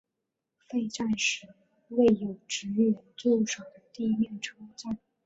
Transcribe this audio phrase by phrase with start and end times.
[0.67, 1.53] 废站时
[1.89, 4.97] 为有职员驻守的地面车站。